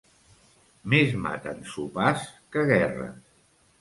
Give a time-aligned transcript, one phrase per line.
[0.93, 2.25] Més maten sopars
[2.57, 3.21] que guerres.